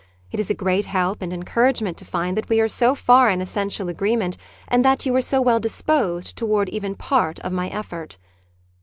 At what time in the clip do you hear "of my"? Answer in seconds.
7.41-7.69